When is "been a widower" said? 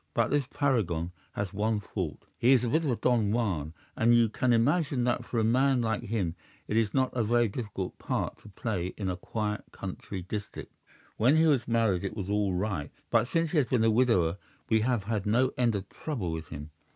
13.67-14.39